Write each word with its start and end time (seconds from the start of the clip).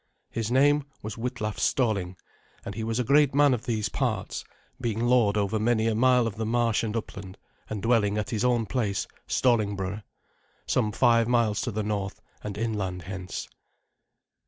His 0.31 0.49
name 0.49 0.85
was 1.03 1.15
Witlaf 1.15 1.59
Stalling, 1.59 2.17
and 2.65 2.73
he 2.73 2.83
was 2.83 2.97
the 2.97 3.03
great 3.03 3.35
man 3.35 3.53
of 3.53 3.67
these 3.67 3.87
parts, 3.87 4.43
being 4.81 5.05
lord 5.05 5.37
over 5.37 5.59
many 5.59 5.85
a 5.85 5.93
mile 5.93 6.25
of 6.25 6.37
the 6.37 6.45
marsh 6.47 6.81
and 6.81 6.97
upland, 6.97 7.37
and 7.69 7.83
dwelling 7.83 8.17
at 8.17 8.31
his 8.31 8.43
own 8.43 8.65
place, 8.65 9.05
Stallingborough, 9.27 10.01
some 10.65 10.91
five 10.91 11.27
miles 11.27 11.61
to 11.61 11.71
the 11.71 11.83
north 11.83 12.19
and 12.43 12.57
inland 12.57 13.03
hence. 13.03 13.47